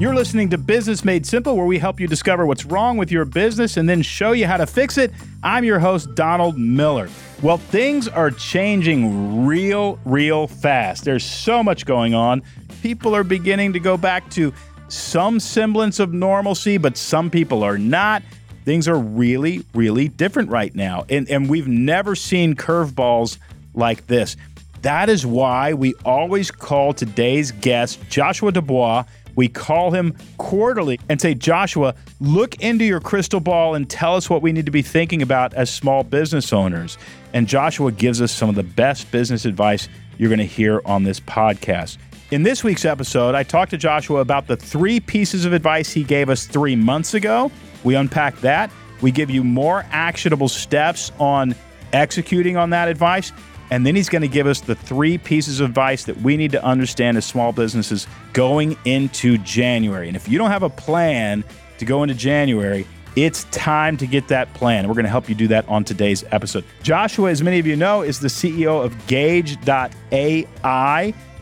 You're 0.00 0.14
listening 0.14 0.48
to 0.50 0.58
Business 0.58 1.04
Made 1.04 1.26
Simple, 1.26 1.56
where 1.56 1.66
we 1.66 1.76
help 1.76 1.98
you 1.98 2.06
discover 2.06 2.46
what's 2.46 2.64
wrong 2.64 2.98
with 2.98 3.10
your 3.10 3.24
business 3.24 3.76
and 3.76 3.88
then 3.88 4.00
show 4.00 4.30
you 4.30 4.46
how 4.46 4.56
to 4.56 4.64
fix 4.64 4.96
it. 4.96 5.10
I'm 5.42 5.64
your 5.64 5.80
host, 5.80 6.14
Donald 6.14 6.56
Miller. 6.56 7.08
Well, 7.42 7.58
things 7.58 8.06
are 8.06 8.30
changing 8.30 9.44
real, 9.44 9.98
real 10.04 10.46
fast. 10.46 11.04
There's 11.04 11.24
so 11.24 11.64
much 11.64 11.84
going 11.84 12.14
on. 12.14 12.44
People 12.80 13.12
are 13.16 13.24
beginning 13.24 13.72
to 13.72 13.80
go 13.80 13.96
back 13.96 14.30
to 14.30 14.54
some 14.86 15.40
semblance 15.40 15.98
of 15.98 16.12
normalcy, 16.12 16.78
but 16.78 16.96
some 16.96 17.28
people 17.28 17.64
are 17.64 17.76
not. 17.76 18.22
Things 18.64 18.86
are 18.86 19.00
really, 19.00 19.64
really 19.74 20.06
different 20.06 20.48
right 20.48 20.72
now. 20.76 21.06
And, 21.08 21.28
and 21.28 21.50
we've 21.50 21.66
never 21.66 22.14
seen 22.14 22.54
curveballs 22.54 23.38
like 23.74 24.06
this. 24.06 24.36
That 24.82 25.08
is 25.08 25.26
why 25.26 25.74
we 25.74 25.94
always 26.04 26.52
call 26.52 26.92
today's 26.92 27.50
guest, 27.50 27.98
Joshua 28.08 28.52
Dubois 28.52 29.02
we 29.38 29.46
call 29.46 29.92
him 29.92 30.16
quarterly 30.36 30.98
and 31.08 31.20
say, 31.20 31.32
Joshua, 31.32 31.94
look 32.18 32.56
into 32.56 32.84
your 32.84 32.98
crystal 32.98 33.38
ball 33.38 33.76
and 33.76 33.88
tell 33.88 34.16
us 34.16 34.28
what 34.28 34.42
we 34.42 34.50
need 34.50 34.66
to 34.66 34.72
be 34.72 34.82
thinking 34.82 35.22
about 35.22 35.54
as 35.54 35.72
small 35.72 36.02
business 36.02 36.52
owners. 36.52 36.98
And 37.32 37.46
Joshua 37.46 37.92
gives 37.92 38.20
us 38.20 38.32
some 38.32 38.48
of 38.48 38.56
the 38.56 38.64
best 38.64 39.12
business 39.12 39.44
advice 39.44 39.88
you're 40.18 40.28
going 40.28 40.40
to 40.40 40.44
hear 40.44 40.82
on 40.84 41.04
this 41.04 41.20
podcast. 41.20 41.98
In 42.32 42.42
this 42.42 42.64
week's 42.64 42.84
episode, 42.84 43.36
I 43.36 43.44
talked 43.44 43.70
to 43.70 43.76
Joshua 43.76 44.18
about 44.18 44.48
the 44.48 44.56
three 44.56 44.98
pieces 44.98 45.44
of 45.44 45.52
advice 45.52 45.92
he 45.92 46.02
gave 46.02 46.30
us 46.30 46.44
three 46.44 46.74
months 46.74 47.14
ago. 47.14 47.52
We 47.84 47.94
unpack 47.94 48.40
that. 48.40 48.72
We 49.02 49.12
give 49.12 49.30
you 49.30 49.44
more 49.44 49.86
actionable 49.92 50.48
steps 50.48 51.12
on 51.20 51.54
executing 51.92 52.56
on 52.56 52.70
that 52.70 52.88
advice. 52.88 53.30
And 53.70 53.84
then 53.84 53.94
he's 53.94 54.08
going 54.08 54.22
to 54.22 54.28
give 54.28 54.46
us 54.46 54.60
the 54.60 54.74
three 54.74 55.18
pieces 55.18 55.60
of 55.60 55.68
advice 55.68 56.04
that 56.04 56.16
we 56.22 56.36
need 56.36 56.52
to 56.52 56.64
understand 56.64 57.16
as 57.16 57.26
small 57.26 57.52
businesses 57.52 58.06
going 58.32 58.76
into 58.84 59.38
January. 59.38 60.08
And 60.08 60.16
if 60.16 60.28
you 60.28 60.38
don't 60.38 60.50
have 60.50 60.62
a 60.62 60.70
plan 60.70 61.44
to 61.78 61.84
go 61.84 62.02
into 62.02 62.14
January, 62.14 62.86
it's 63.16 63.44
time 63.44 63.96
to 63.98 64.06
get 64.06 64.28
that 64.28 64.52
plan. 64.54 64.86
We're 64.86 64.94
going 64.94 65.04
to 65.04 65.10
help 65.10 65.28
you 65.28 65.34
do 65.34 65.48
that 65.48 65.68
on 65.68 65.84
today's 65.84 66.24
episode. 66.30 66.64
Joshua, 66.82 67.30
as 67.30 67.42
many 67.42 67.58
of 67.58 67.66
you 67.66 67.76
know, 67.76 68.02
is 68.02 68.20
the 68.20 68.28
CEO 68.28 68.84
of 68.84 69.06
Gauge.ai. 69.06 69.54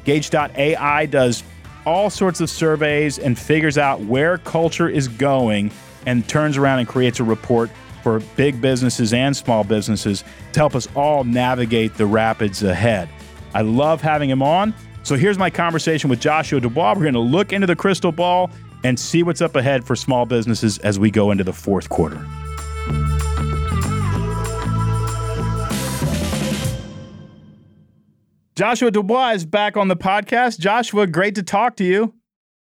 Gauge.ai 0.05 1.07
does 1.07 1.43
all 1.85 2.11
sorts 2.11 2.41
of 2.41 2.51
surveys 2.51 3.19
and 3.19 3.39
figures 3.39 3.79
out 3.79 4.01
where 4.01 4.39
culture 4.39 4.89
is 4.89 5.07
going 5.07 5.71
and 6.07 6.27
turns 6.29 6.57
around 6.57 6.79
and 6.81 6.89
creates 6.89 7.21
a 7.21 7.25
report 7.25 7.71
for 8.07 8.21
big 8.37 8.61
businesses 8.61 9.13
and 9.13 9.37
small 9.37 9.65
businesses 9.65 10.23
to 10.53 10.61
help 10.61 10.77
us 10.77 10.87
all 10.95 11.25
navigate 11.25 11.93
the 11.95 12.07
rapids 12.07 12.63
ahead. 12.63 13.09
I 13.53 13.63
love 13.63 14.01
having 14.01 14.31
him 14.31 14.45
on. 14.45 14.73
So 15.03 15.17
here's 15.17 15.39
my 15.39 15.51
conversation 15.51 16.09
with 16.09 16.21
Joshua 16.21 16.61
Dubois. 16.61 16.95
We're 16.95 17.03
going 17.03 17.15
to 17.15 17.19
look 17.19 17.53
into 17.53 17.67
the 17.67 17.75
crystal 17.75 18.13
ball 18.13 18.53
and 18.85 18.97
see 18.97 19.25
what's 19.25 19.41
up 19.41 19.57
ahead 19.57 19.85
for 19.85 19.97
small 19.97 20.25
businesses 20.25 20.79
as 20.79 21.01
we 21.01 21.11
go 21.11 21.33
into 21.33 21.43
the 21.43 21.53
fourth 21.53 21.89
quarter. 21.89 22.25
Joshua 28.55 28.93
Dubois 28.93 29.33
is 29.33 29.45
back 29.45 29.77
on 29.77 29.89
the 29.89 29.97
podcast. 29.97 30.61
Joshua, 30.61 31.09
great 31.09 31.35
to 31.35 31.43
talk 31.43 31.75
to 31.79 31.85
you. 31.85 32.15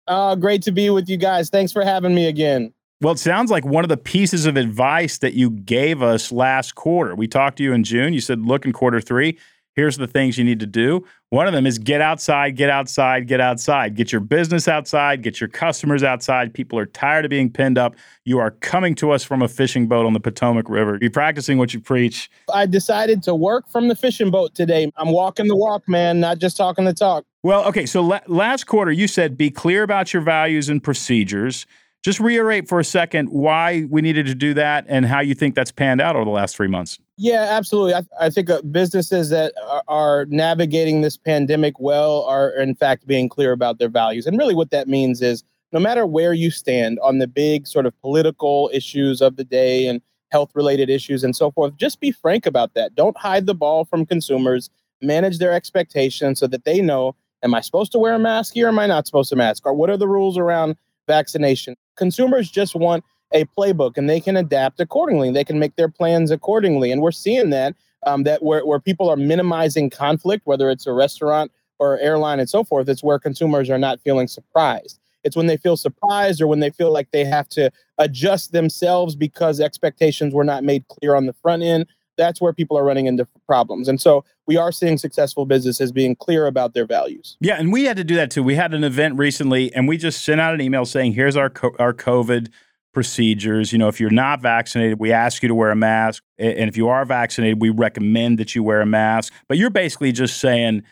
Uh, 0.07 0.33
great 0.33 0.63
to 0.63 0.71
be 0.71 0.89
with 0.89 1.07
you 1.07 1.17
guys. 1.17 1.51
Thanks 1.51 1.71
for 1.71 1.83
having 1.83 2.15
me 2.15 2.25
again. 2.25 2.73
Well, 2.99 3.13
it 3.13 3.19
sounds 3.19 3.51
like 3.51 3.63
one 3.63 3.85
of 3.85 3.89
the 3.89 3.97
pieces 3.97 4.47
of 4.47 4.57
advice 4.57 5.19
that 5.19 5.35
you 5.35 5.51
gave 5.51 6.01
us 6.01 6.31
last 6.31 6.73
quarter. 6.73 7.13
We 7.13 7.27
talked 7.27 7.57
to 7.57 7.63
you 7.63 7.73
in 7.73 7.83
June. 7.83 8.11
You 8.11 8.21
said, 8.21 8.41
look 8.41 8.65
in 8.65 8.73
quarter 8.73 8.99
three. 8.99 9.37
Here's 9.75 9.97
the 9.97 10.07
things 10.07 10.39
you 10.39 10.43
need 10.43 10.59
to 10.61 10.65
do. 10.65 11.05
One 11.29 11.45
of 11.45 11.53
them 11.53 11.67
is 11.67 11.77
get 11.77 12.01
outside, 12.01 12.55
get 12.55 12.71
outside, 12.71 13.27
get 13.27 13.39
outside. 13.39 13.93
Get 13.93 14.11
your 14.11 14.21
business 14.21 14.67
outside, 14.67 15.21
get 15.21 15.39
your 15.39 15.47
customers 15.47 16.01
outside. 16.01 16.51
People 16.51 16.79
are 16.79 16.87
tired 16.87 17.25
of 17.25 17.29
being 17.29 17.51
pinned 17.51 17.77
up. 17.77 17.95
You 18.25 18.39
are 18.39 18.49
coming 18.49 18.95
to 18.95 19.11
us 19.11 19.23
from 19.23 19.43
a 19.43 19.47
fishing 19.47 19.85
boat 19.87 20.07
on 20.07 20.13
the 20.13 20.19
Potomac 20.19 20.67
River. 20.67 20.97
You're 20.99 21.11
practicing 21.11 21.59
what 21.59 21.75
you 21.75 21.79
preach. 21.79 22.31
I 22.51 22.65
decided 22.65 23.21
to 23.23 23.35
work 23.35 23.69
from 23.69 23.89
the 23.89 23.95
fishing 23.95 24.31
boat 24.31 24.55
today. 24.55 24.91
I'm 24.97 25.11
walking 25.11 25.47
the 25.47 25.55
walk, 25.55 25.87
man, 25.87 26.19
not 26.19 26.39
just 26.39 26.57
talking 26.57 26.85
the 26.85 26.95
talk. 26.95 27.25
Well, 27.43 27.63
okay. 27.65 27.85
So 27.85 28.01
la- 28.01 28.21
last 28.25 28.65
quarter, 28.65 28.91
you 28.91 29.07
said 29.07 29.37
be 29.37 29.51
clear 29.51 29.83
about 29.83 30.11
your 30.11 30.23
values 30.23 30.67
and 30.67 30.81
procedures. 30.81 31.67
Just 32.03 32.19
reiterate 32.19 32.69
for 32.69 32.79
a 32.79 32.85
second 32.85 33.27
why 33.29 33.85
we 33.89 34.01
needed 34.01 34.27
to 34.27 34.35
do 34.35 34.53
that 34.53 34.85
and 34.87 35.05
how 35.05 35.19
you 35.19 35.33
think 35.33 35.55
that's 35.55 35.71
panned 35.71 35.99
out 35.99 36.15
over 36.15 36.25
the 36.25 36.31
last 36.31 36.55
three 36.55 36.67
months. 36.67 36.99
Yeah, 37.17 37.47
absolutely. 37.49 37.95
I, 37.95 38.03
I 38.19 38.29
think 38.29 38.49
uh, 38.49 38.61
businesses 38.61 39.29
that 39.29 39.53
are, 39.67 39.83
are, 39.87 40.25
navigating 40.29 41.01
this 41.01 41.17
pandemic 41.17 41.79
well 41.79 42.23
are, 42.25 42.51
in 42.51 42.75
fact, 42.75 43.07
being 43.07 43.27
clear 43.27 43.51
about 43.51 43.79
their 43.79 43.89
values. 43.89 44.27
And 44.27 44.37
really, 44.37 44.53
what 44.53 44.69
that 44.69 44.87
means 44.87 45.21
is 45.21 45.43
no 45.71 45.79
matter 45.79 46.05
where 46.05 46.33
you 46.33 46.51
stand 46.51 46.99
on 47.01 47.17
the 47.17 47.27
big 47.27 47.67
sort 47.67 47.85
of 47.85 47.99
political 48.01 48.69
issues 48.71 49.19
of 49.21 49.35
the 49.35 49.43
day 49.43 49.87
and 49.87 50.01
health 50.31 50.51
related 50.53 50.89
issues 50.89 51.23
and 51.23 51.35
so 51.35 51.51
forth, 51.51 51.75
just 51.75 51.99
be 51.99 52.11
frank 52.11 52.45
about 52.45 52.73
that. 52.75 52.95
Don't 52.95 53.17
hide 53.17 53.47
the 53.47 53.55
ball 53.55 53.85
from 53.85 54.05
consumers. 54.05 54.69
Manage 55.01 55.39
their 55.39 55.53
expectations 55.53 56.39
so 56.39 56.47
that 56.47 56.65
they 56.65 56.81
know 56.81 57.15
am 57.43 57.53
I 57.53 57.61
supposed 57.61 57.91
to 57.91 57.99
wear 57.99 58.13
a 58.13 58.19
mask 58.19 58.53
here? 58.53 58.67
Am 58.67 58.79
I 58.79 58.87
not 58.87 59.05
supposed 59.05 59.29
to 59.29 59.35
mask? 59.35 59.65
Or 59.65 59.73
what 59.73 59.89
are 59.89 59.97
the 59.97 60.07
rules 60.07 60.37
around 60.37 60.75
vaccination? 61.07 61.75
Consumers 61.97 62.49
just 62.49 62.75
want 62.75 63.03
a 63.33 63.45
playbook 63.57 63.97
and 63.97 64.09
they 64.09 64.19
can 64.19 64.37
adapt 64.37 64.79
accordingly. 64.79 65.31
They 65.31 65.43
can 65.43 65.59
make 65.59 65.75
their 65.75 65.89
plans 65.89 66.31
accordingly. 66.31 66.91
And 66.91 67.01
we're 67.01 67.11
seeing 67.11 67.49
that 67.49 67.75
um, 68.05 68.23
that 68.23 68.43
where, 68.43 68.65
where 68.65 68.79
people 68.79 69.09
are 69.09 69.17
minimizing 69.17 69.89
conflict, 69.89 70.45
whether 70.45 70.69
it's 70.69 70.87
a 70.87 70.93
restaurant 70.93 71.51
or 71.79 71.99
airline 71.99 72.39
and 72.39 72.49
so 72.49 72.63
forth, 72.63 72.87
it's 72.87 73.03
where 73.03 73.19
consumers 73.19 73.69
are 73.69 73.77
not 73.77 73.99
feeling 74.01 74.27
surprised. 74.27 74.99
It's 75.23 75.35
when 75.35 75.47
they 75.47 75.57
feel 75.57 75.75
surprised 75.75 76.41
or 76.41 76.47
when 76.47 76.61
they 76.61 76.69
feel 76.69 76.91
like 76.91 77.11
they 77.11 77.25
have 77.25 77.49
to 77.49 77.69
adjust 77.97 78.53
themselves 78.53 79.15
because 79.15 79.59
expectations 79.59 80.33
were 80.33 80.43
not 80.43 80.63
made 80.63 80.87
clear 80.87 81.15
on 81.15 81.25
the 81.25 81.33
front 81.33 81.63
end 81.63 81.87
that's 82.17 82.41
where 82.41 82.53
people 82.53 82.77
are 82.77 82.83
running 82.83 83.05
into 83.05 83.27
problems. 83.45 83.87
And 83.87 84.01
so 84.01 84.25
we 84.45 84.57
are 84.57 84.71
seeing 84.71 84.97
successful 84.97 85.45
businesses 85.45 85.91
being 85.91 86.15
clear 86.15 86.47
about 86.47 86.73
their 86.73 86.85
values. 86.85 87.37
Yeah, 87.39 87.55
and 87.55 87.71
we 87.71 87.85
had 87.85 87.97
to 87.97 88.03
do 88.03 88.15
that 88.15 88.31
too. 88.31 88.43
We 88.43 88.55
had 88.55 88.73
an 88.73 88.83
event 88.83 89.17
recently 89.17 89.73
and 89.73 89.87
we 89.87 89.97
just 89.97 90.23
sent 90.23 90.41
out 90.41 90.53
an 90.53 90.61
email 90.61 90.85
saying, 90.85 91.13
"Here's 91.13 91.35
our 91.35 91.49
co- 91.49 91.75
our 91.79 91.93
COVID 91.93 92.49
procedures. 92.93 93.71
You 93.71 93.77
know, 93.77 93.87
if 93.87 93.99
you're 93.99 94.09
not 94.09 94.41
vaccinated, 94.41 94.99
we 94.99 95.11
ask 95.11 95.43
you 95.43 95.47
to 95.49 95.55
wear 95.55 95.69
a 95.69 95.75
mask, 95.75 96.23
and 96.39 96.67
if 96.67 96.75
you 96.75 96.89
are 96.89 97.05
vaccinated, 97.05 97.61
we 97.61 97.69
recommend 97.69 98.39
that 98.39 98.55
you 98.55 98.63
wear 98.63 98.81
a 98.81 98.85
mask." 98.85 99.33
But 99.47 99.57
you're 99.57 99.69
basically 99.69 100.11
just 100.11 100.39
saying 100.39 100.83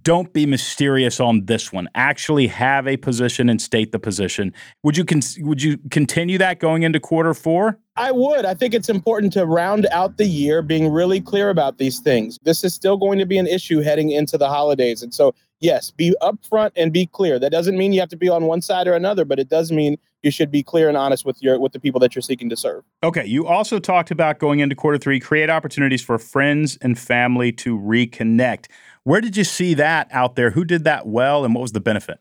don't 0.00 0.32
be 0.32 0.46
mysterious 0.46 1.20
on 1.20 1.46
this 1.46 1.72
one. 1.72 1.88
Actually 1.94 2.46
have 2.46 2.86
a 2.86 2.96
position 2.96 3.48
and 3.48 3.60
state 3.60 3.92
the 3.92 3.98
position. 3.98 4.54
Would 4.82 4.96
you 4.96 5.04
con- 5.04 5.20
would 5.40 5.62
you 5.62 5.78
continue 5.90 6.38
that 6.38 6.60
going 6.60 6.82
into 6.82 7.00
quarter 7.00 7.34
4? 7.34 7.78
I 7.96 8.10
would. 8.10 8.46
I 8.46 8.54
think 8.54 8.72
it's 8.72 8.88
important 8.88 9.32
to 9.34 9.44
round 9.44 9.86
out 9.92 10.16
the 10.16 10.24
year 10.24 10.62
being 10.62 10.90
really 10.90 11.20
clear 11.20 11.50
about 11.50 11.76
these 11.78 12.00
things. 12.00 12.38
This 12.42 12.64
is 12.64 12.72
still 12.72 12.96
going 12.96 13.18
to 13.18 13.26
be 13.26 13.36
an 13.36 13.46
issue 13.46 13.80
heading 13.80 14.10
into 14.10 14.38
the 14.38 14.48
holidays. 14.48 15.02
And 15.02 15.12
so, 15.12 15.34
yes, 15.60 15.90
be 15.90 16.14
upfront 16.22 16.70
and 16.74 16.90
be 16.90 17.06
clear. 17.06 17.38
That 17.38 17.52
doesn't 17.52 17.76
mean 17.76 17.92
you 17.92 18.00
have 18.00 18.08
to 18.08 18.16
be 18.16 18.30
on 18.30 18.44
one 18.46 18.62
side 18.62 18.88
or 18.88 18.94
another, 18.94 19.26
but 19.26 19.38
it 19.38 19.50
does 19.50 19.70
mean 19.70 19.98
you 20.22 20.30
should 20.30 20.50
be 20.50 20.62
clear 20.62 20.88
and 20.88 20.96
honest 20.96 21.26
with 21.26 21.42
your 21.42 21.58
with 21.60 21.72
the 21.72 21.80
people 21.80 22.00
that 22.00 22.14
you're 22.14 22.22
seeking 22.22 22.48
to 22.48 22.56
serve. 22.56 22.84
Okay, 23.02 23.26
you 23.26 23.46
also 23.46 23.78
talked 23.78 24.10
about 24.10 24.38
going 24.38 24.60
into 24.60 24.74
quarter 24.74 24.98
3 24.98 25.20
create 25.20 25.50
opportunities 25.50 26.02
for 26.02 26.18
friends 26.18 26.78
and 26.80 26.98
family 26.98 27.52
to 27.52 27.78
reconnect. 27.78 28.66
Where 29.04 29.20
did 29.20 29.36
you 29.36 29.44
see 29.44 29.74
that 29.74 30.08
out 30.12 30.36
there? 30.36 30.50
Who 30.50 30.64
did 30.64 30.84
that 30.84 31.06
well 31.06 31.44
and 31.44 31.54
what 31.54 31.62
was 31.62 31.72
the 31.72 31.80
benefit? 31.80 32.20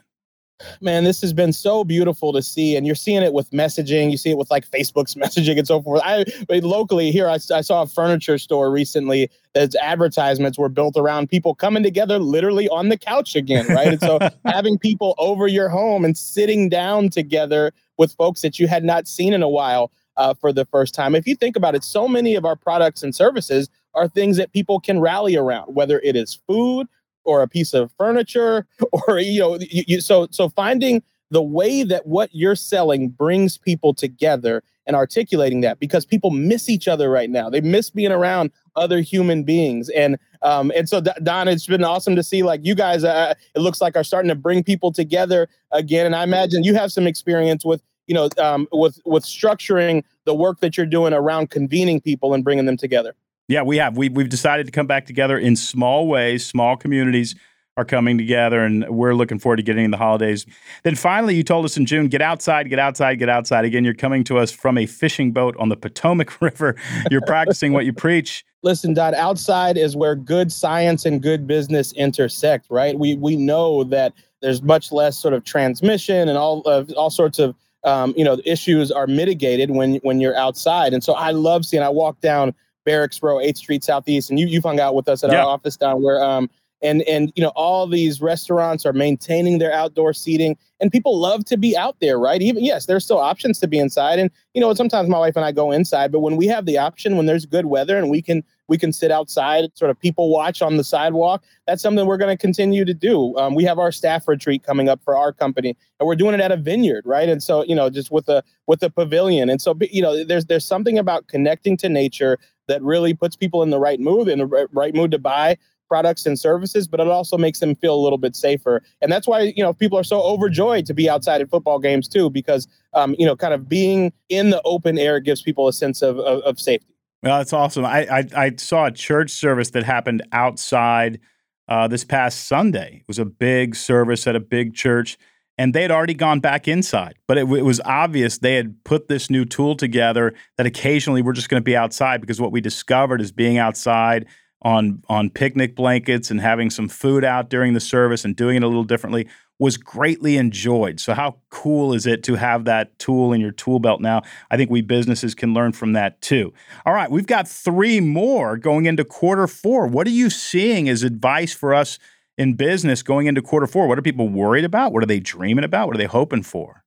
Man, 0.80 1.03
this 1.03 1.22
has 1.22 1.34
been 1.34 1.53
so 1.53 1.84
beautiful 1.84 2.34
to 2.34 2.42
see, 2.42 2.75
and 2.75 2.86
you're 2.86 2.96
seeing 2.96 3.24
it 3.24 3.34
with 3.34 3.50
messaging. 3.52 4.12
You 4.12 4.18
see 4.18 4.31
it 4.31 4.38
with 4.38 4.52
like 4.52 4.69
Facebook's 4.69 5.16
messaging 5.16 5.58
and 5.58 5.68
so 5.68 5.81
forth. 5.81 6.02
I 6.03 6.25
locally 6.50 7.12
here, 7.12 7.28
I, 7.28 7.40
I 7.53 7.62
saw 7.62 7.81
a 7.81 7.88
furniture 7.88 8.38
store 8.38 8.72
recently 8.72 9.30
that's 9.53 9.75
advertisements 9.78 10.58
were 10.58 10.69
built 10.69 10.97
around 10.97 11.30
people 11.30 11.56
coming 11.56 11.84
together 11.84 12.19
literally 12.19 12.69
on 12.69 12.90
the 12.90 12.98
couch 12.98 13.36
again, 13.36 13.68
right? 13.68 13.88
and 13.88 14.02
so 14.02 14.19
having 14.46 14.78
people 14.78 15.16
over 15.18 15.48
your 15.48 15.69
home 15.69 16.06
and 16.06 16.18
sitting 16.18 16.69
down 16.69 17.10
together 17.10 17.72
with 17.98 18.13
folks 18.13 18.42
that 18.42 18.60
you 18.60 18.68
had 18.68 18.84
not 18.84 19.07
seen 19.07 19.34
in 19.34 19.44
a 19.44 19.50
while 19.50 19.92
uh, 20.18 20.34
for 20.34 20.54
the 20.54 20.66
first 20.66 20.94
time. 20.94 21.16
If 21.16 21.27
you 21.27 21.36
think 21.36 21.56
about 21.56 21.75
it, 21.75 21.84
so 21.84 22.07
many 22.07 22.36
of 22.36 22.45
our 22.45 22.56
products 22.56 23.04
and 23.04 23.13
services 23.16 23.69
are 23.93 24.07
things 24.07 24.38
that 24.38 24.51
people 24.53 24.79
can 24.79 24.99
rally 24.99 25.35
around, 25.35 25.73
whether 25.73 25.99
it 25.99 26.15
is 26.15 26.39
food 26.47 26.88
or 27.23 27.41
a 27.41 27.47
piece 27.47 27.73
of 27.73 27.91
furniture 27.97 28.65
or 29.07 29.19
you 29.19 29.39
know 29.39 29.57
you, 29.59 29.83
you, 29.88 30.01
so 30.01 30.27
so 30.31 30.49
finding 30.49 31.01
the 31.29 31.41
way 31.41 31.83
that 31.83 32.05
what 32.05 32.29
you're 32.33 32.55
selling 32.55 33.07
brings 33.07 33.57
people 33.57 33.93
together 33.93 34.63
and 34.85 34.95
articulating 34.95 35.61
that 35.61 35.79
because 35.79 36.05
people 36.05 36.31
miss 36.31 36.67
each 36.69 36.88
other 36.88 37.09
right 37.09 37.29
now. 37.29 37.49
They 37.49 37.61
miss 37.61 37.89
being 37.89 38.11
around 38.11 38.51
other 38.75 38.99
human 38.99 39.43
beings. 39.43 39.89
And 39.89 40.17
um 40.41 40.71
and 40.75 40.89
so 40.89 41.01
don 41.01 41.47
it's 41.47 41.67
been 41.67 41.83
awesome 41.83 42.15
to 42.15 42.23
see 42.23 42.43
like 42.43 42.61
you 42.63 42.75
guys 42.75 43.03
uh, 43.03 43.33
it 43.55 43.59
looks 43.59 43.81
like 43.81 43.95
are 43.95 44.03
starting 44.03 44.29
to 44.29 44.35
bring 44.35 44.63
people 44.63 44.91
together 44.91 45.47
again. 45.71 46.05
And 46.05 46.15
i 46.15 46.23
imagine 46.23 46.63
you 46.63 46.75
have 46.75 46.91
some 46.91 47.07
experience 47.07 47.63
with 47.63 47.81
you 48.07 48.15
know 48.15 48.29
um 48.38 48.67
with 48.71 48.99
with 49.05 49.23
structuring 49.23 50.03
the 50.25 50.35
work 50.35 50.59
that 50.59 50.75
you're 50.75 50.85
doing 50.85 51.13
around 51.13 51.49
convening 51.49 52.01
people 52.01 52.33
and 52.33 52.43
bringing 52.43 52.65
them 52.65 52.77
together 52.77 53.15
yeah, 53.51 53.63
we 53.63 53.77
have. 53.77 53.98
We, 53.98 54.07
we've 54.07 54.30
decided 54.30 54.65
to 54.68 54.71
come 54.71 54.88
back 54.88 55.06
together 55.06 55.38
in 55.38 55.57
small 55.57 56.07
ways, 56.07 56.45
small 56.45 56.77
communities 56.77 57.36
are 57.75 57.83
coming 57.83 58.18
together, 58.18 58.63
and 58.63 58.88
we're 58.88 59.13
looking 59.13 59.39
forward 59.39 59.57
to 59.57 59.63
getting 59.63 59.83
in 59.83 59.92
the 59.92 59.98
holidays. 59.98 60.45
Then 60.83 60.95
finally, 60.95 61.36
you 61.36 61.44
told 61.44 61.65
us 61.65 61.75
in 61.75 61.86
June, 61.86 62.07
get 62.07 62.21
outside, 62.21 62.69
get 62.69 62.80
outside, 62.80 63.15
get 63.15 63.27
outside. 63.27 63.65
Again, 63.65 63.83
you're 63.83 63.94
coming 63.94 64.24
to 64.25 64.38
us 64.38 64.51
from 64.51 64.77
a 64.77 64.86
fishing 64.86 65.33
boat 65.33 65.56
on 65.57 65.68
the 65.68 65.75
Potomac 65.75 66.42
River. 66.42 66.75
You're 67.09 67.21
practicing 67.21 67.74
what 67.74 67.83
you 67.83 67.92
preach. 67.92 68.45
Listen, 68.63 68.94
Don, 68.94 69.15
outside 69.15 69.77
is 69.77 69.98
where 69.98 70.15
good 70.15 70.50
science 70.51 71.06
and 71.06 71.21
good 71.21 71.45
business 71.45 71.92
intersect, 71.94 72.68
right? 72.69 72.98
We 72.98 73.15
we 73.15 73.36
know 73.36 73.83
that 73.86 74.13
there's 74.42 74.62
much 74.62 74.94
less 74.94 75.18
sort 75.18 75.33
of 75.33 75.44
transmission 75.44 76.30
and 76.30 76.38
all 76.38 76.62
of 76.62 76.89
all 76.92 77.09
sorts 77.09 77.38
of 77.38 77.53
um, 77.83 78.13
you 78.15 78.24
know 78.24 78.39
issues 78.45 78.92
are 78.92 79.07
mitigated 79.07 79.71
when 79.71 79.95
when 80.03 80.21
you're 80.21 80.38
outside. 80.38 80.94
And 80.94 81.03
so 81.03 81.13
I 81.13 81.31
love 81.31 81.65
seeing. 81.65 81.83
I 81.83 81.89
walk 81.89 82.21
down 82.21 82.53
Barracks 82.86 83.22
Row, 83.22 83.38
8th 83.38 83.57
Street 83.57 83.83
Southeast, 83.83 84.30
and 84.30 84.39
you 84.39 84.48
you've 84.48 84.63
hung 84.63 84.80
out 84.80 84.95
with 84.95 85.07
us 85.07 85.24
at 85.24 85.31
yeah. 85.31 85.44
our 85.44 85.48
office 85.48 85.78
down 85.78 86.01
where 86.01 86.24
um 86.24 86.50
and 86.81 87.01
and 87.04 87.31
you 87.36 87.44
know 87.44 87.51
all 87.56 87.88
these 87.88 88.22
restaurants 88.22 88.86
are 88.86 88.94
maintaining 88.94 89.60
their 89.60 89.72
outdoor 89.72 90.13
seating 90.13 90.57
and 90.80 90.92
people 90.92 91.18
love 91.18 91.45
to 91.45 91.57
be 91.57 91.78
out 91.78 91.95
there 92.01 92.19
right? 92.19 92.42
Even 92.42 92.63
yes 92.63 92.86
there's 92.86 93.04
still 93.04 93.19
options 93.19 93.60
to 93.60 93.68
be 93.68 93.78
inside 93.78 94.19
and 94.19 94.31
you 94.54 94.62
know 94.62 94.74
sometimes 94.74 95.10
my 95.10 95.19
wife 95.19 95.36
and 95.36 95.45
i 95.45 95.51
go 95.51 95.72
inside 95.72 96.12
but 96.12 96.19
when 96.19 96.36
we 96.36 96.48
have 96.48 96.66
the 96.66 96.78
option 96.78 97.18
when 97.18 97.25
there's 97.25 97.45
good 97.45 97.68
weather 97.68 97.98
and 97.98 98.10
we 98.10 98.22
can 98.22 98.44
we 98.68 98.78
can 98.78 98.92
sit 98.94 99.12
outside 99.12 99.66
sort 99.75 99.92
of 99.92 100.00
people 100.00 100.30
watch 100.30 100.62
on 100.62 100.77
the 100.77 100.84
sidewalk 100.84 101.44
that's 101.68 101.81
something 101.81 102.06
we're 102.06 102.18
going 102.18 102.36
to 102.36 102.42
continue 102.42 102.84
to 102.86 102.94
do. 102.94 103.36
Um, 103.38 103.56
we 103.56 103.63
have 103.66 103.80
our 103.80 103.92
staff 103.92 104.27
retreat 104.27 104.63
coming 104.63 104.89
up 104.89 105.01
for 105.04 105.16
our 105.16 105.31
company 105.31 105.75
and 106.00 106.07
we're 106.07 106.16
doing 106.16 106.34
it 106.34 106.42
at 106.42 106.51
a 106.51 106.57
vineyard 106.57 107.04
right? 107.06 107.30
And 107.30 107.44
so 107.44 107.63
you 107.63 107.75
know 107.75 107.89
just 107.89 108.12
with 108.12 108.27
a 108.30 108.44
with 108.68 108.81
a 108.84 108.89
pavilion 108.89 109.50
and 109.50 109.62
so 109.62 109.77
you 109.80 110.01
know 110.01 110.24
there's 110.24 110.45
there's 110.45 110.66
something 110.66 110.98
about 110.98 111.27
connecting 111.27 111.77
to 111.77 111.89
nature 111.89 112.38
that 112.71 112.81
really 112.81 113.13
puts 113.13 113.35
people 113.35 113.62
in 113.62 113.69
the 113.69 113.79
right 113.79 114.00
mood 114.00 114.27
in 114.27 114.39
the 114.39 114.68
right 114.71 114.95
mood 114.95 115.12
to 115.12 115.19
buy 115.19 115.57
products 115.91 116.25
and 116.25 116.39
services, 116.39 116.88
but 116.88 117.01
it 117.01 117.07
also 117.07 117.38
makes 117.38 117.59
them 117.59 117.75
feel 117.75 117.94
a 117.94 118.00
little 118.00 118.18
bit 118.18 118.33
safer. 118.33 118.81
And 119.01 119.12
that's 119.12 119.27
why, 119.27 119.53
you 119.57 119.62
know, 119.62 119.73
people 119.73 120.00
are 120.00 120.06
so 120.06 120.21
overjoyed 120.21 120.85
to 120.85 120.94
be 120.94 121.09
outside 121.09 121.41
at 121.41 121.50
football 121.50 121.79
games 121.79 122.07
too, 122.07 122.29
because, 122.29 122.65
um, 122.94 123.13
you 123.19 123.25
know, 123.25 123.35
kind 123.35 123.53
of 123.53 123.68
being 123.68 124.13
in 124.29 124.51
the 124.51 124.62
open 124.63 124.97
air 124.97 125.19
gives 125.19 125.41
people 125.41 125.68
a 125.68 125.73
sense 125.73 126.01
of, 126.01 126.18
of, 126.19 126.39
of 126.44 126.62
safety. 126.62 126.95
Well, 127.21 127.39
that's 127.39 127.51
awesome. 127.51 127.83
I, 127.83 128.07
I, 128.07 128.27
I, 128.38 128.51
saw 128.57 128.85
a 128.85 128.91
church 128.91 129.31
service 129.31 129.71
that 129.71 129.83
happened 129.83 130.24
outside 130.31 131.19
uh, 131.67 131.89
this 131.89 132.06
past 132.06 132.47
Sunday. 132.47 133.00
It 133.01 133.07
was 133.09 133.19
a 133.19 133.25
big 133.25 133.75
service 133.75 134.25
at 134.27 134.35
a 134.38 134.39
big 134.39 134.74
church, 134.74 135.17
and 135.62 135.74
they 135.74 135.81
had 135.81 135.92
already 135.92 136.13
gone 136.13 136.40
back 136.40 136.68
inside. 136.68 137.16
But 137.28 137.38
it, 137.38 137.42
it 137.42 137.63
was 137.63 137.80
obvious 137.86 138.38
they 138.38 138.56
had 138.56 138.84
put 138.84 139.08
this 139.08 139.30
new 139.30 139.46
tool 139.46 139.75
together 139.75 140.34
that 140.58 140.66
occasionally 140.66 141.22
we're 141.22 141.34
just 141.34 141.50
going 141.50 141.62
to 141.62 141.66
be 141.66 141.75
outside 141.75 142.22
because 142.22 142.42
what 142.42 142.52
we 142.52 142.62
discovered 142.62 143.22
is 143.22 143.31
being 143.31 143.58
outside– 143.58 144.25
on 144.63 145.04
on 145.10 145.30
picnic 145.30 145.75
blankets 145.75 146.30
and 146.30 146.40
having 146.40 146.69
some 146.69 146.88
food 146.88 147.24
out 147.24 147.50
during 147.50 147.74
the 147.74 147.80
service 147.80 148.24
and 148.24 148.36
doing 148.36 148.58
it 148.58 148.63
a 148.63 148.68
little 148.68 148.84
differently 148.84 149.28
was 149.60 149.78
greatly 149.78 150.38
enjoyed. 150.38 151.00
So 151.00 151.13
how 151.13 151.38
cool 151.52 151.94
is 151.94 152.08
it 152.08 152.24
to 152.24 152.36
have 152.36 152.66
that 152.66 152.98
tool 152.98 153.31
in 153.31 153.40
your 153.42 153.52
tool 153.52 153.80
belt 153.80 154.02
now? 154.02 154.24
I 154.50 154.58
think 154.58 154.72
we 154.72 154.81
businesses 154.81 155.36
can 155.36 155.54
learn 155.54 155.72
from 155.72 155.94
that 155.94 156.19
too. 156.19 156.52
All 156.84 156.94
right, 156.94 157.12
we've 157.12 157.28
got 157.28 157.48
3 157.48 158.00
more 158.00 158.58
going 158.58 158.88
into 158.88 159.06
quarter 159.06 159.46
4. 159.46 159.86
What 159.86 160.08
are 160.08 160.12
you 160.12 160.31
seeing 160.31 160.90
as 160.90 161.04
advice 161.04 161.54
for 161.54 161.75
us 161.75 162.00
in 162.41 162.55
business 162.55 163.03
going 163.03 163.27
into 163.27 163.41
quarter 163.41 163.67
4? 163.67 163.88
What 163.88 163.99
are 163.99 164.01
people 164.01 164.27
worried 164.27 164.65
about? 164.65 164.91
What 164.91 165.03
are 165.03 165.07
they 165.07 165.19
dreaming 165.19 165.63
about? 165.63 165.88
What 165.88 165.95
are 165.95 165.99
they 165.99 166.05
hoping 166.05 166.41
for? 166.41 166.83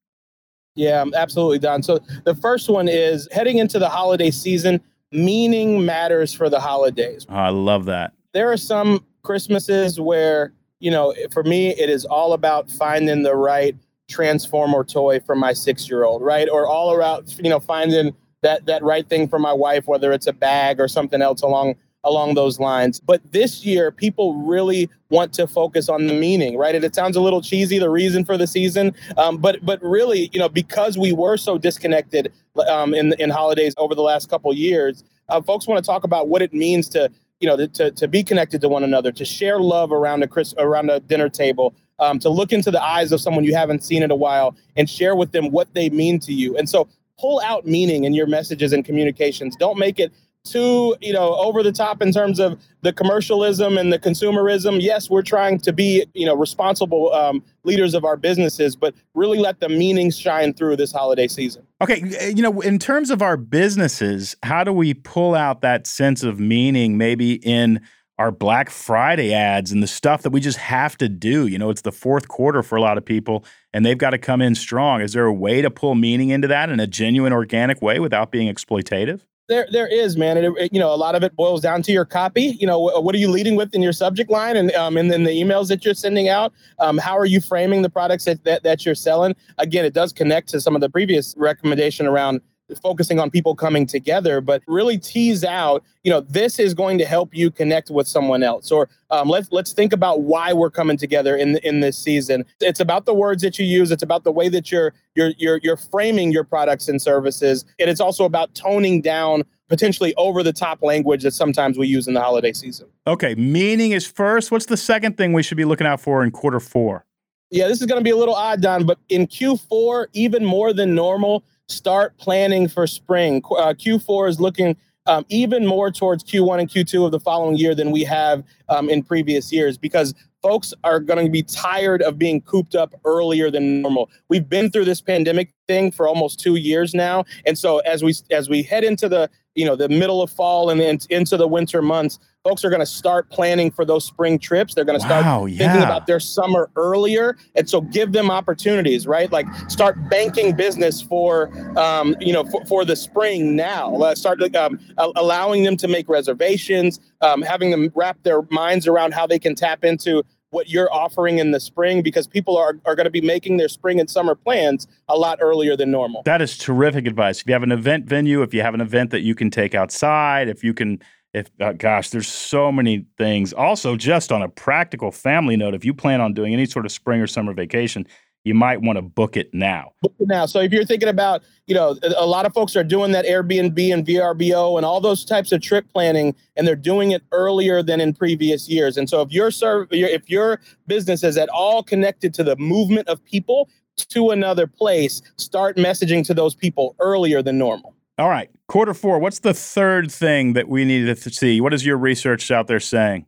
Yeah, 0.74 1.00
um, 1.00 1.14
absolutely, 1.14 1.60
Don. 1.60 1.82
So 1.84 2.00
the 2.24 2.34
first 2.34 2.68
one 2.68 2.88
is 2.88 3.28
heading 3.30 3.58
into 3.58 3.78
the 3.78 3.88
holiday 3.88 4.32
season, 4.32 4.80
meaning 5.12 5.84
matters 5.84 6.34
for 6.34 6.50
the 6.50 6.58
holidays. 6.58 7.24
Oh, 7.28 7.34
I 7.34 7.50
love 7.50 7.84
that. 7.84 8.12
There 8.32 8.50
are 8.50 8.56
some 8.56 9.04
Christmases 9.22 10.00
where, 10.00 10.52
you 10.80 10.90
know, 10.90 11.14
for 11.30 11.44
me, 11.44 11.68
it 11.76 11.88
is 11.88 12.04
all 12.04 12.32
about 12.32 12.68
finding 12.68 13.22
the 13.22 13.36
right 13.36 13.76
transformer 14.08 14.82
toy 14.82 15.20
for 15.20 15.36
my 15.36 15.52
six 15.52 15.88
year 15.88 16.02
old, 16.02 16.22
right? 16.22 16.48
Or 16.50 16.66
all 16.66 16.92
around, 16.92 17.32
you 17.38 17.48
know, 17.48 17.60
finding 17.60 18.12
that 18.42 18.66
that 18.66 18.82
right 18.82 19.08
thing 19.08 19.28
for 19.28 19.38
my 19.38 19.52
wife, 19.52 19.86
whether 19.86 20.12
it's 20.12 20.26
a 20.26 20.32
bag 20.32 20.80
or 20.80 20.88
something 20.88 21.22
else 21.22 21.42
along 21.42 21.76
along 22.04 22.34
those 22.34 22.60
lines. 22.60 23.00
But 23.00 23.20
this 23.32 23.64
year, 23.64 23.90
people 23.90 24.34
really 24.34 24.88
want 25.10 25.32
to 25.34 25.46
focus 25.46 25.88
on 25.88 26.06
the 26.06 26.14
meaning, 26.14 26.56
right? 26.56 26.74
And 26.74 26.84
it 26.84 26.94
sounds 26.94 27.16
a 27.16 27.20
little 27.20 27.42
cheesy, 27.42 27.78
the 27.78 27.90
reason 27.90 28.24
for 28.24 28.36
the 28.36 28.46
season, 28.46 28.94
um, 29.16 29.38
but 29.38 29.64
but 29.64 29.82
really, 29.82 30.30
you 30.32 30.38
know, 30.38 30.48
because 30.48 30.96
we 30.96 31.12
were 31.12 31.36
so 31.36 31.58
disconnected 31.58 32.32
um, 32.68 32.94
in 32.94 33.14
in 33.18 33.30
holidays 33.30 33.74
over 33.78 33.94
the 33.94 34.02
last 34.02 34.28
couple 34.28 34.52
years, 34.54 35.04
uh, 35.28 35.40
folks 35.40 35.66
want 35.66 35.82
to 35.82 35.86
talk 35.86 36.04
about 36.04 36.28
what 36.28 36.42
it 36.42 36.52
means 36.52 36.88
to 36.90 37.10
you 37.40 37.48
know 37.48 37.66
to, 37.66 37.90
to 37.90 38.06
be 38.06 38.22
connected 38.22 38.60
to 38.60 38.68
one 38.68 38.84
another, 38.84 39.10
to 39.12 39.24
share 39.24 39.58
love 39.58 39.92
around 39.92 40.22
a 40.22 40.28
Chris 40.28 40.54
around 40.58 40.90
a 40.90 41.00
dinner 41.00 41.28
table. 41.28 41.74
Um, 42.00 42.18
to 42.18 42.28
look 42.28 42.52
into 42.52 42.72
the 42.72 42.82
eyes 42.82 43.12
of 43.12 43.20
someone 43.20 43.44
you 43.44 43.54
haven't 43.54 43.84
seen 43.84 44.02
in 44.02 44.10
a 44.10 44.16
while 44.16 44.56
and 44.76 44.90
share 44.90 45.14
with 45.14 45.30
them 45.30 45.52
what 45.52 45.72
they 45.74 45.90
mean 45.90 46.18
to 46.20 46.32
you. 46.32 46.56
And 46.58 46.68
so 46.68 46.88
pull 47.20 47.40
out 47.40 47.66
meaning 47.66 48.04
in 48.04 48.14
your 48.14 48.26
messages 48.26 48.72
and 48.72 48.84
communications. 48.84 49.54
Don't 49.56 49.78
make 49.78 49.98
it 50.00 50.12
too 50.44 50.94
you 51.00 51.12
know 51.12 51.34
over 51.36 51.62
the 51.62 51.72
top 51.72 52.02
in 52.02 52.12
terms 52.12 52.38
of 52.38 52.60
the 52.82 52.92
commercialism 52.92 53.78
and 53.78 53.92
the 53.92 53.98
consumerism. 53.98 54.80
Yes 54.80 55.08
we're 55.08 55.22
trying 55.22 55.58
to 55.60 55.72
be 55.72 56.06
you 56.14 56.26
know 56.26 56.36
responsible 56.36 57.12
um, 57.12 57.42
leaders 57.64 57.94
of 57.94 58.04
our 58.04 58.16
businesses 58.16 58.76
but 58.76 58.94
really 59.14 59.38
let 59.38 59.60
the 59.60 59.68
meanings 59.68 60.18
shine 60.18 60.52
through 60.52 60.76
this 60.76 60.92
holiday 60.92 61.28
season. 61.28 61.66
Okay 61.80 62.32
you 62.34 62.42
know 62.42 62.60
in 62.60 62.78
terms 62.78 63.10
of 63.10 63.22
our 63.22 63.36
businesses 63.36 64.36
how 64.42 64.62
do 64.62 64.72
we 64.72 64.94
pull 64.94 65.34
out 65.34 65.62
that 65.62 65.86
sense 65.86 66.22
of 66.22 66.38
meaning 66.38 66.98
maybe 66.98 67.34
in 67.34 67.80
our 68.18 68.30
black 68.30 68.70
friday 68.70 69.34
ads 69.34 69.72
and 69.72 69.82
the 69.82 69.88
stuff 69.88 70.22
that 70.22 70.30
we 70.30 70.40
just 70.40 70.58
have 70.58 70.96
to 70.98 71.08
do? 71.08 71.46
You 71.46 71.58
know 71.58 71.70
it's 71.70 71.82
the 71.82 71.92
fourth 71.92 72.28
quarter 72.28 72.62
for 72.62 72.76
a 72.76 72.82
lot 72.82 72.98
of 72.98 73.04
people 73.04 73.46
and 73.72 73.84
they've 73.84 73.98
got 73.98 74.10
to 74.10 74.18
come 74.18 74.42
in 74.42 74.54
strong. 74.54 75.00
Is 75.00 75.14
there 75.14 75.24
a 75.24 75.32
way 75.32 75.62
to 75.62 75.70
pull 75.70 75.94
meaning 75.94 76.28
into 76.28 76.48
that 76.48 76.68
in 76.68 76.80
a 76.80 76.86
genuine 76.86 77.32
organic 77.32 77.80
way 77.80 77.98
without 77.98 78.30
being 78.30 78.54
exploitative 78.54 79.22
there, 79.48 79.66
there 79.70 79.86
is, 79.86 80.16
man. 80.16 80.36
And 80.36 80.56
it, 80.56 80.72
you 80.72 80.80
know, 80.80 80.92
a 80.92 80.96
lot 80.96 81.14
of 81.14 81.22
it 81.22 81.36
boils 81.36 81.60
down 81.60 81.82
to 81.82 81.92
your 81.92 82.04
copy. 82.04 82.56
You 82.58 82.66
know, 82.66 82.78
what 82.78 83.14
are 83.14 83.18
you 83.18 83.28
leading 83.28 83.56
with 83.56 83.74
in 83.74 83.82
your 83.82 83.92
subject 83.92 84.30
line, 84.30 84.56
and 84.56 84.72
um, 84.72 84.96
and 84.96 85.10
then 85.10 85.24
the 85.24 85.30
emails 85.30 85.68
that 85.68 85.84
you're 85.84 85.94
sending 85.94 86.28
out. 86.28 86.52
Um, 86.78 86.98
how 86.98 87.16
are 87.16 87.26
you 87.26 87.40
framing 87.40 87.82
the 87.82 87.90
products 87.90 88.24
that, 88.24 88.44
that 88.44 88.62
that 88.62 88.86
you're 88.86 88.94
selling? 88.94 89.34
Again, 89.58 89.84
it 89.84 89.92
does 89.92 90.12
connect 90.12 90.48
to 90.50 90.60
some 90.60 90.74
of 90.74 90.80
the 90.80 90.88
previous 90.88 91.34
recommendation 91.36 92.06
around 92.06 92.40
focusing 92.82 93.20
on 93.20 93.30
people 93.30 93.54
coming 93.54 93.86
together, 93.86 94.40
but 94.40 94.62
really 94.66 94.98
tease 94.98 95.44
out, 95.44 95.84
you 96.02 96.10
know, 96.10 96.20
this 96.20 96.58
is 96.58 96.74
going 96.74 96.98
to 96.98 97.04
help 97.04 97.34
you 97.34 97.50
connect 97.50 97.90
with 97.90 98.08
someone 98.08 98.42
else. 98.42 98.70
Or 98.70 98.88
um, 99.10 99.28
let's 99.28 99.50
let's 99.52 99.72
think 99.72 99.92
about 99.92 100.22
why 100.22 100.52
we're 100.52 100.70
coming 100.70 100.96
together 100.96 101.36
in 101.36 101.58
in 101.58 101.80
this 101.80 101.98
season. 101.98 102.44
It's 102.60 102.80
about 102.80 103.04
the 103.04 103.14
words 103.14 103.42
that 103.42 103.58
you 103.58 103.66
use. 103.66 103.90
It's 103.90 104.02
about 104.02 104.24
the 104.24 104.32
way 104.32 104.48
that 104.48 104.72
you're 104.72 104.94
you're 105.14 105.32
you're 105.36 105.60
you're 105.62 105.76
framing 105.76 106.32
your 106.32 106.44
products 106.44 106.88
and 106.88 107.00
services, 107.00 107.64
and 107.78 107.90
it's 107.90 108.00
also 108.00 108.24
about 108.24 108.54
toning 108.54 109.00
down 109.00 109.44
potentially 109.68 110.14
over 110.16 110.42
the 110.42 110.52
top 110.52 110.82
language 110.82 111.22
that 111.22 111.32
sometimes 111.32 111.78
we 111.78 111.86
use 111.86 112.06
in 112.06 112.14
the 112.14 112.20
holiday 112.20 112.52
season. 112.52 112.86
Okay, 113.06 113.34
meaning 113.34 113.92
is 113.92 114.06
first. 114.06 114.50
What's 114.50 114.66
the 114.66 114.76
second 114.76 115.16
thing 115.16 115.32
we 115.32 115.42
should 115.42 115.56
be 115.56 115.64
looking 115.64 115.86
out 115.86 116.00
for 116.00 116.22
in 116.22 116.30
quarter 116.30 116.60
four? 116.60 117.04
Yeah, 117.50 117.68
this 117.68 117.80
is 117.80 117.86
going 117.86 118.00
to 118.00 118.04
be 118.04 118.10
a 118.10 118.16
little 118.16 118.34
odd, 118.34 118.62
Don, 118.62 118.84
but 118.84 118.98
in 119.08 119.28
Q4, 119.28 120.06
even 120.12 120.44
more 120.44 120.72
than 120.72 120.94
normal, 120.94 121.44
start 121.68 122.16
planning 122.18 122.68
for 122.68 122.86
spring. 122.86 123.42
Uh, 123.50 123.74
Q4 123.74 124.28
is 124.28 124.40
looking 124.40 124.76
um, 125.06 125.24
even 125.28 125.66
more 125.66 125.90
towards 125.90 126.24
Q1 126.24 126.60
and 126.60 126.68
Q2 126.68 127.06
of 127.06 127.12
the 127.12 127.20
following 127.20 127.56
year 127.56 127.74
than 127.74 127.90
we 127.90 128.04
have 128.04 128.42
um, 128.68 128.88
in 128.88 129.02
previous 129.02 129.52
years 129.52 129.76
because 129.76 130.14
folks 130.42 130.74
are 130.82 131.00
going 131.00 131.24
to 131.24 131.30
be 131.30 131.42
tired 131.42 132.02
of 132.02 132.18
being 132.18 132.40
cooped 132.42 132.74
up 132.74 132.94
earlier 133.04 133.50
than 133.50 133.82
normal. 133.82 134.10
We've 134.28 134.48
been 134.48 134.70
through 134.70 134.84
this 134.84 135.00
pandemic 135.00 135.52
thing 135.66 135.90
for 135.90 136.08
almost 136.08 136.40
two 136.40 136.56
years 136.56 136.94
now, 136.94 137.24
and 137.46 137.56
so 137.56 137.78
as 137.80 138.02
we 138.02 138.14
as 138.30 138.48
we 138.48 138.62
head 138.62 138.84
into 138.84 139.08
the 139.08 139.30
you 139.54 139.64
know 139.64 139.76
the 139.76 139.88
middle 139.88 140.22
of 140.22 140.30
fall 140.30 140.70
and 140.70 140.80
into 141.08 141.36
the 141.36 141.48
winter 141.48 141.80
months 141.80 142.18
folks 142.44 142.62
are 142.62 142.68
going 142.68 142.80
to 142.80 142.86
start 142.86 143.30
planning 143.30 143.70
for 143.70 143.86
those 143.86 144.04
spring 144.04 144.38
trips 144.38 144.74
they're 144.74 144.84
going 144.84 144.98
to 144.98 145.04
start 145.04 145.24
wow, 145.24 145.46
yeah. 145.46 145.56
thinking 145.56 145.82
about 145.82 146.06
their 146.06 146.20
summer 146.20 146.70
earlier 146.76 147.38
and 147.54 147.70
so 147.70 147.80
give 147.80 148.12
them 148.12 148.30
opportunities 148.30 149.06
right 149.06 149.32
like 149.32 149.46
start 149.68 149.96
banking 150.10 150.54
business 150.54 151.00
for 151.00 151.50
um, 151.78 152.14
you 152.20 152.34
know 152.34 152.44
for, 152.44 152.62
for 152.66 152.84
the 152.84 152.94
spring 152.94 153.56
now 153.56 153.94
uh, 153.96 154.14
start 154.14 154.38
um, 154.56 154.78
allowing 155.16 155.62
them 155.62 155.74
to 155.74 155.88
make 155.88 156.06
reservations 156.06 157.00
um, 157.22 157.40
having 157.40 157.70
them 157.70 157.90
wrap 157.94 158.22
their 158.24 158.42
minds 158.50 158.86
around 158.86 159.14
how 159.14 159.26
they 159.26 159.38
can 159.38 159.54
tap 159.54 159.82
into 159.82 160.22
what 160.50 160.68
you're 160.68 160.92
offering 160.92 161.38
in 161.38 161.50
the 161.50 161.58
spring 161.58 162.02
because 162.02 162.26
people 162.28 162.56
are, 162.58 162.78
are 162.84 162.94
going 162.94 163.06
to 163.06 163.10
be 163.10 163.22
making 163.22 163.56
their 163.56 163.68
spring 163.68 163.98
and 163.98 164.08
summer 164.08 164.34
plans 164.36 164.86
a 165.08 165.16
lot 165.16 165.38
earlier 165.40 165.76
than 165.76 165.90
normal. 165.90 166.22
That 166.24 166.40
is 166.40 166.56
terrific 166.56 167.08
advice. 167.08 167.40
If 167.40 167.48
you 167.48 167.54
have 167.54 167.64
an 167.64 167.72
event 167.72 168.06
venue, 168.06 168.40
if 168.42 168.54
you 168.54 168.62
have 168.62 168.72
an 168.72 168.80
event 168.80 169.10
that 169.10 169.22
you 169.22 169.34
can 169.34 169.50
take 169.50 169.74
outside, 169.74 170.48
if 170.48 170.62
you 170.62 170.72
can 170.72 171.00
if 171.34 171.50
uh, 171.60 171.72
gosh 171.72 172.10
there's 172.10 172.28
so 172.28 172.72
many 172.72 173.06
things 173.18 173.52
also 173.52 173.96
just 173.96 174.32
on 174.32 174.42
a 174.42 174.48
practical 174.48 175.10
family 175.10 175.56
note 175.56 175.74
if 175.74 175.84
you 175.84 175.92
plan 175.92 176.20
on 176.20 176.32
doing 176.32 176.52
any 176.52 176.66
sort 176.66 176.86
of 176.86 176.92
spring 176.92 177.20
or 177.20 177.26
summer 177.26 177.52
vacation 177.52 178.06
you 178.44 178.52
might 178.52 178.82
want 178.82 178.96
to 178.96 179.02
book 179.02 179.36
it 179.36 179.52
now. 179.52 179.92
Book 180.02 180.14
it 180.20 180.28
now. 180.28 180.44
So 180.46 180.60
if 180.60 180.70
you're 180.70 180.84
thinking 180.84 181.08
about, 181.08 181.42
you 181.66 181.74
know, 181.74 181.96
a 182.16 182.26
lot 182.26 182.44
of 182.44 182.52
folks 182.52 182.76
are 182.76 182.84
doing 182.84 183.12
that 183.12 183.24
Airbnb 183.24 183.92
and 183.92 184.06
VRBO 184.06 184.76
and 184.76 184.84
all 184.84 185.00
those 185.00 185.24
types 185.24 185.50
of 185.50 185.62
trip 185.62 185.86
planning, 185.92 186.36
and 186.54 186.68
they're 186.68 186.76
doing 186.76 187.12
it 187.12 187.22
earlier 187.32 187.82
than 187.82 188.00
in 188.00 188.12
previous 188.12 188.68
years. 188.68 188.98
And 188.98 189.08
so 189.08 189.22
if 189.22 189.32
your 189.32 189.50
serve, 189.50 189.88
if 189.90 190.28
your 190.28 190.60
business 190.86 191.24
is 191.24 191.38
at 191.38 191.48
all 191.48 191.82
connected 191.82 192.34
to 192.34 192.44
the 192.44 192.56
movement 192.56 193.08
of 193.08 193.24
people 193.24 193.70
to 193.96 194.30
another 194.30 194.66
place, 194.66 195.22
start 195.36 195.76
messaging 195.76 196.24
to 196.26 196.34
those 196.34 196.54
people 196.54 196.94
earlier 196.98 197.42
than 197.42 197.56
normal. 197.56 197.94
All 198.16 198.28
right, 198.28 198.48
quarter 198.68 198.94
four. 198.94 199.18
What's 199.18 199.40
the 199.40 199.52
third 199.52 200.08
thing 200.08 200.52
that 200.52 200.68
we 200.68 200.84
needed 200.84 201.20
to 201.20 201.30
see? 201.30 201.60
What 201.60 201.74
is 201.74 201.84
your 201.84 201.96
research 201.96 202.48
out 202.52 202.68
there 202.68 202.78
saying? 202.78 203.26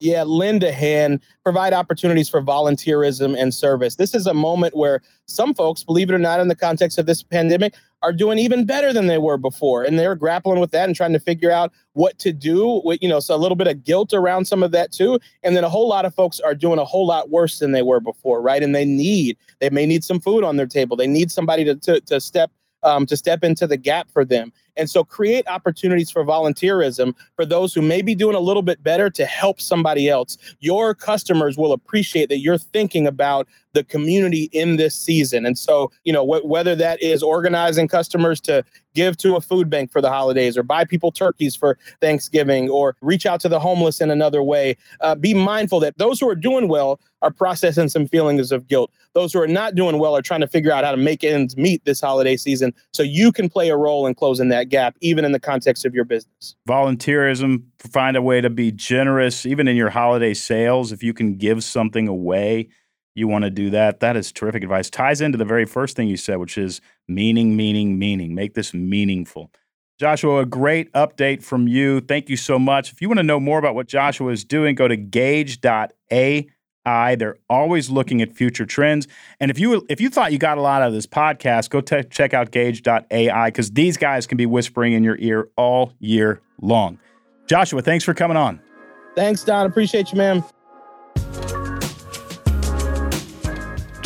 Yeah, 0.00 0.24
lend 0.24 0.64
a 0.64 0.72
hand, 0.72 1.20
provide 1.44 1.72
opportunities 1.72 2.28
for 2.28 2.42
volunteerism 2.42 3.40
and 3.40 3.54
service. 3.54 3.94
This 3.96 4.16
is 4.16 4.26
a 4.26 4.34
moment 4.34 4.76
where 4.76 5.00
some 5.26 5.54
folks, 5.54 5.84
believe 5.84 6.10
it 6.10 6.14
or 6.14 6.18
not, 6.18 6.40
in 6.40 6.48
the 6.48 6.56
context 6.56 6.98
of 6.98 7.06
this 7.06 7.22
pandemic, 7.22 7.74
are 8.02 8.12
doing 8.12 8.38
even 8.38 8.66
better 8.66 8.92
than 8.92 9.06
they 9.06 9.18
were 9.18 9.38
before. 9.38 9.84
And 9.84 9.96
they're 9.96 10.16
grappling 10.16 10.58
with 10.58 10.72
that 10.72 10.88
and 10.88 10.96
trying 10.96 11.12
to 11.12 11.20
figure 11.20 11.52
out 11.52 11.72
what 11.92 12.18
to 12.18 12.32
do. 12.32 12.82
With, 12.84 13.00
you 13.00 13.08
know, 13.08 13.20
so 13.20 13.34
a 13.34 13.38
little 13.38 13.56
bit 13.56 13.68
of 13.68 13.84
guilt 13.84 14.12
around 14.12 14.46
some 14.46 14.64
of 14.64 14.72
that 14.72 14.90
too. 14.90 15.20
And 15.44 15.56
then 15.56 15.62
a 15.62 15.68
whole 15.70 15.88
lot 15.88 16.04
of 16.04 16.16
folks 16.16 16.40
are 16.40 16.54
doing 16.54 16.80
a 16.80 16.84
whole 16.84 17.06
lot 17.06 17.30
worse 17.30 17.60
than 17.60 17.70
they 17.70 17.82
were 17.82 18.00
before, 18.00 18.42
right? 18.42 18.62
And 18.62 18.74
they 18.74 18.84
need, 18.84 19.38
they 19.60 19.70
may 19.70 19.86
need 19.86 20.02
some 20.02 20.18
food 20.18 20.42
on 20.42 20.56
their 20.56 20.66
table. 20.66 20.96
They 20.96 21.06
need 21.06 21.30
somebody 21.30 21.64
to, 21.64 21.76
to, 21.76 22.00
to 22.00 22.20
step 22.20 22.50
um, 22.82 23.06
to 23.06 23.16
step 23.16 23.42
into 23.42 23.66
the 23.66 23.76
gap 23.76 24.10
for 24.10 24.24
them. 24.24 24.52
And 24.76 24.90
so 24.90 25.04
create 25.04 25.46
opportunities 25.48 26.10
for 26.10 26.24
volunteerism 26.24 27.14
for 27.34 27.46
those 27.46 27.74
who 27.74 27.82
may 27.82 28.02
be 28.02 28.14
doing 28.14 28.36
a 28.36 28.40
little 28.40 28.62
bit 28.62 28.82
better 28.82 29.08
to 29.10 29.24
help 29.24 29.60
somebody 29.60 30.08
else. 30.08 30.36
Your 30.60 30.94
customers 30.94 31.56
will 31.56 31.72
appreciate 31.72 32.28
that 32.28 32.38
you're 32.38 32.58
thinking 32.58 33.06
about 33.06 33.48
the 33.76 33.84
community 33.84 34.48
in 34.52 34.76
this 34.76 34.94
season. 34.94 35.44
And 35.44 35.58
so, 35.58 35.92
you 36.04 36.12
know, 36.12 36.24
wh- 36.24 36.44
whether 36.44 36.74
that 36.74 37.00
is 37.02 37.22
organizing 37.22 37.86
customers 37.86 38.40
to 38.42 38.64
give 38.94 39.18
to 39.18 39.36
a 39.36 39.40
food 39.40 39.68
bank 39.68 39.92
for 39.92 40.00
the 40.00 40.08
holidays 40.08 40.56
or 40.56 40.62
buy 40.62 40.84
people 40.84 41.12
turkeys 41.12 41.54
for 41.54 41.78
Thanksgiving 42.00 42.70
or 42.70 42.96
reach 43.02 43.26
out 43.26 43.38
to 43.40 43.48
the 43.48 43.60
homeless 43.60 44.00
in 44.00 44.10
another 44.10 44.42
way, 44.42 44.76
uh, 45.02 45.14
be 45.14 45.34
mindful 45.34 45.78
that 45.80 45.98
those 45.98 46.18
who 46.18 46.28
are 46.28 46.34
doing 46.34 46.66
well 46.66 46.98
are 47.20 47.30
processing 47.30 47.88
some 47.88 48.06
feelings 48.06 48.50
of 48.50 48.66
guilt. 48.66 48.90
Those 49.12 49.32
who 49.32 49.40
are 49.40 49.46
not 49.46 49.74
doing 49.74 49.98
well 49.98 50.16
are 50.16 50.22
trying 50.22 50.40
to 50.40 50.46
figure 50.46 50.72
out 50.72 50.84
how 50.84 50.90
to 50.90 50.96
make 50.96 51.22
ends 51.22 51.56
meet 51.56 51.84
this 51.84 52.00
holiday 52.00 52.36
season 52.36 52.72
so 52.92 53.02
you 53.02 53.32
can 53.32 53.48
play 53.48 53.68
a 53.68 53.76
role 53.76 54.06
in 54.06 54.14
closing 54.14 54.48
that 54.48 54.68
gap, 54.70 54.96
even 55.00 55.24
in 55.24 55.32
the 55.32 55.40
context 55.40 55.84
of 55.84 55.94
your 55.94 56.04
business. 56.04 56.56
Volunteerism, 56.68 57.64
find 57.78 58.16
a 58.16 58.22
way 58.22 58.40
to 58.40 58.50
be 58.50 58.72
generous, 58.72 59.44
even 59.44 59.68
in 59.68 59.76
your 59.76 59.90
holiday 59.90 60.34
sales. 60.34 60.92
If 60.92 61.02
you 61.02 61.12
can 61.12 61.36
give 61.36 61.62
something 61.62 62.08
away, 62.08 62.68
you 63.16 63.28
want 63.28 63.44
to 63.44 63.50
do 63.50 63.70
that. 63.70 64.00
That 64.00 64.16
is 64.16 64.30
terrific 64.32 64.62
advice. 64.62 64.90
Ties 64.90 65.20
into 65.20 65.38
the 65.38 65.44
very 65.44 65.64
first 65.64 65.96
thing 65.96 66.08
you 66.08 66.16
said, 66.16 66.36
which 66.36 66.58
is 66.58 66.80
meaning, 67.08 67.56
meaning, 67.56 67.98
meaning. 67.98 68.34
Make 68.34 68.54
this 68.54 68.74
meaningful. 68.74 69.50
Joshua, 69.98 70.40
a 70.40 70.46
great 70.46 70.92
update 70.92 71.42
from 71.42 71.66
you. 71.66 72.00
Thank 72.00 72.28
you 72.28 72.36
so 72.36 72.58
much. 72.58 72.92
If 72.92 73.00
you 73.00 73.08
want 73.08 73.18
to 73.18 73.22
know 73.22 73.40
more 73.40 73.58
about 73.58 73.74
what 73.74 73.88
Joshua 73.88 74.30
is 74.30 74.44
doing, 74.44 74.74
go 74.74 74.86
to 74.88 74.96
gauge.ai 74.96 76.46
AI. 76.86 77.16
They're 77.16 77.38
always 77.50 77.90
looking 77.90 78.22
at 78.22 78.32
future 78.32 78.64
trends. 78.64 79.08
And 79.40 79.50
if 79.50 79.58
you 79.58 79.84
if 79.88 80.00
you 80.00 80.08
thought 80.08 80.32
you 80.32 80.38
got 80.38 80.58
a 80.58 80.60
lot 80.60 80.82
out 80.82 80.88
of 80.88 80.94
this 80.94 81.06
podcast, 81.06 81.70
go 81.70 81.80
te- 81.80 82.04
check 82.04 82.32
out 82.32 82.50
gauge.ai 82.50 83.50
because 83.50 83.70
these 83.72 83.96
guys 83.96 84.26
can 84.26 84.38
be 84.38 84.46
whispering 84.46 84.92
in 84.92 85.04
your 85.04 85.16
ear 85.18 85.48
all 85.56 85.92
year 85.98 86.40
long. 86.60 86.98
Joshua, 87.46 87.82
thanks 87.82 88.04
for 88.04 88.14
coming 88.14 88.36
on. 88.36 88.60
Thanks, 89.14 89.44
Don. 89.44 89.66
Appreciate 89.66 90.12
you, 90.12 90.18
man. 90.18 90.44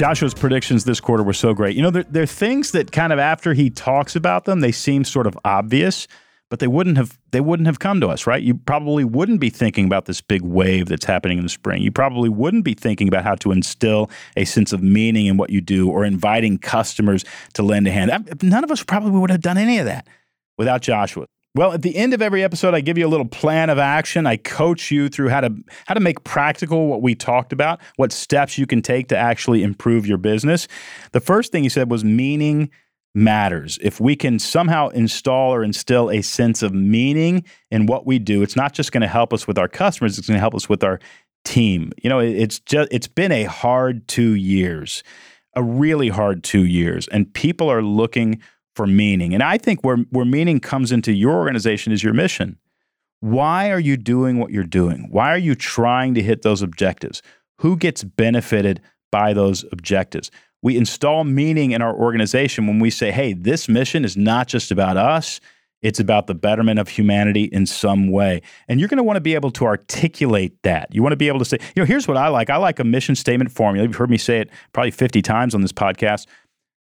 Joshua's 0.01 0.33
predictions 0.33 0.85
this 0.85 0.99
quarter 0.99 1.23
were 1.23 1.35
so 1.35 1.53
great. 1.53 1.77
You 1.77 1.83
know, 1.83 1.91
there, 1.91 2.23
are 2.23 2.27
things 2.27 2.71
that 2.71 2.91
kind 2.91 3.13
of 3.13 3.19
after 3.19 3.53
he 3.53 3.69
talks 3.69 4.17
about 4.17 4.47
them, 4.47 4.61
they 4.61 4.73
seem 4.73 5.05
sort 5.05 5.27
of 5.27 5.39
obvious 5.45 6.09
but 6.49 6.59
they 6.59 6.67
wouldn't 6.67 6.97
have 6.97 7.17
they 7.31 7.41
wouldn't 7.41 7.69
have 7.69 7.79
come 7.79 8.01
to 8.01 8.09
us, 8.09 8.27
right? 8.27 8.43
You 8.43 8.55
probably 8.55 9.05
wouldn't 9.05 9.41
be 9.41 9.51
thinking 9.51 9.85
about 9.85 10.07
this 10.07 10.21
big 10.21 10.43
wave 10.43 10.89
that's 10.89 11.05
happening 11.05 11.39
in 11.39 11.45
the 11.45 11.51
spring. 11.51 11.81
You 11.81 11.93
probably 11.93 12.29
wouldn't 12.29 12.65
be 12.65 12.75
thinking 12.75 13.07
about 13.07 13.23
how 13.23 13.37
to 13.37 13.53
instill 13.53 14.11
a 14.37 14.45
sense 14.45 14.73
of 14.73 14.83
meaning 14.83 15.27
in 15.27 15.37
what 15.37 15.51
you 15.51 15.61
do 15.61 15.89
or 15.89 16.05
inviting 16.05 16.59
customers 16.59 17.25
to 17.53 17.63
lend 17.63 17.87
a 17.87 17.93
hand. 17.93 18.11
None 18.43 18.65
of 18.65 18.73
us 18.73 18.83
probably 18.83 19.13
would 19.21 19.31
have 19.31 19.43
done 19.43 19.59
any 19.59 19.79
of 19.79 19.85
that 19.85 20.09
without 20.59 20.81
Joshua. 20.83 21.27
Well, 21.57 21.73
at 21.73 21.83
the 21.83 21.97
end 21.97 22.15
of 22.15 22.23
every 22.23 22.45
episode, 22.45 22.75
I 22.75 22.81
give 22.81 22.97
you 22.97 23.05
a 23.05 23.09
little 23.09 23.27
plan 23.27 23.71
of 23.71 23.79
action. 23.79 24.25
I 24.25 24.37
coach 24.37 24.93
you 24.93 25.09
through 25.09 25.31
how 25.31 25.41
to 25.41 25.53
how 25.87 25.95
to 25.95 26.01
make 26.01 26.23
practical 26.23 26.87
what 26.87 27.03
we 27.03 27.17
talked 27.17 27.53
about, 27.53 27.81
what 27.97 28.13
steps 28.13 28.57
you 28.57 28.67
can 28.67 28.83
take 28.83 29.09
to 29.09 29.17
actually 29.17 29.65
improve 29.65 30.07
your 30.07 30.19
business. 30.19 30.69
The 31.11 31.21
first 31.21 31.51
thing 31.51 31.65
you 31.65 31.71
said 31.71 31.91
was 31.91 32.05
meaning 32.05 32.71
matters. 33.17 33.81
If 33.83 34.01
we 34.01 34.15
can 34.15 34.39
somehow 34.39 34.89
install 34.89 35.53
or 35.53 35.65
instill 35.65 36.09
a 36.11 36.23
sense 36.23 36.63
of 36.63 36.73
meaning 36.73 37.45
in 37.73 37.87
what 37.87 38.07
we 38.07 38.21
do, 38.21 38.43
it's 38.43 38.55
not 38.55 38.73
just 38.73 38.93
going 38.93 39.01
to 39.01 39.09
help 39.09 39.33
us 39.33 39.49
with 39.49 39.59
our 39.59 39.67
customers, 39.67 40.19
it's 40.19 40.29
going 40.29 40.37
to 40.37 40.41
help 40.41 40.55
us 40.55 40.69
with 40.69 40.85
our 40.85 41.01
team. 41.45 41.91
You 42.01 42.11
know, 42.11 42.21
it's 42.21 42.61
just 42.61 42.89
it's 42.93 43.09
been 43.09 43.33
a 43.33 43.45
hard 43.45 44.07
2 44.07 44.35
years. 44.35 45.03
A 45.57 45.65
really 45.65 46.11
hard 46.11 46.45
2 46.45 46.65
years 46.65 47.09
and 47.09 47.35
people 47.35 47.69
are 47.69 47.83
looking 47.83 48.41
for 48.75 48.87
meaning. 48.87 49.35
And 49.35 49.43
I 49.43 49.59
think 49.59 49.85
where 49.85 49.99
where 50.11 50.25
meaning 50.25 50.61
comes 50.61 50.93
into 50.93 51.13
your 51.13 51.35
organization 51.35 51.93
is 51.93 52.03
your 52.03 52.15
mission. 52.15 52.59
Why 53.21 53.71
are 53.71 53.81
you 53.81 53.97
doing 53.97 54.39
what 54.39 54.51
you're 54.51 54.65
doing? 54.65 55.09
Why 55.11 55.33
are 55.33 55.39
you 55.39 55.55
trying 55.55 56.15
to 56.15 56.23
hit 56.23 56.43
those 56.43 56.63
objectives? 56.63 57.21
Who 57.59 57.77
gets 57.77 58.03
benefited 58.03 58.81
by 59.13 59.35
those 59.35 59.65
objectives? 59.73 60.31
we 60.63 60.77
install 60.77 61.25
meaning 61.25 61.73
in 61.73 61.83
our 61.83 61.95
organization 61.95 62.67
when 62.67 62.79
we 62.79 62.91
say, 62.91 63.11
hey, 63.11 63.33
this 63.33 63.69
mission 63.69 64.05
is 64.05 64.17
not 64.17 64.47
just 64.47 64.71
about 64.71 64.97
us, 64.97 65.41
it's 65.83 65.99
about 65.99 66.27
the 66.27 66.35
betterment 66.35 66.79
of 66.79 66.89
humanity 66.89 67.45
in 67.45 67.65
some 67.65 68.11
way. 68.11 68.43
And 68.69 68.79
you're 68.79 68.89
going 68.89 68.99
to 68.99 69.03
want 69.03 69.17
to 69.17 69.23
be 69.23 69.35
able 69.35 69.51
to 69.53 69.65
articulate 69.65 70.63
that. 70.63 70.95
You 70.95 71.03
want 71.03 71.13
to 71.13 71.17
be 71.17 71.29
able 71.29 71.39
to 71.39 71.45
say, 71.47 71.57
you 71.75 71.83
know, 71.83 71.87
here's 71.87 72.07
what 72.07 72.19
I 72.19 72.29
like 72.29 72.51
I 72.51 72.57
like 72.57 72.79
a 72.79 72.85
mission 72.85 73.15
statement 73.15 73.51
formula. 73.51 73.87
You've 73.87 73.97
heard 73.97 74.11
me 74.11 74.19
say 74.19 74.41
it 74.41 74.51
probably 74.75 74.91
50 74.91 75.23
times 75.23 75.55
on 75.55 75.63
this 75.63 75.73
podcast. 75.73 76.27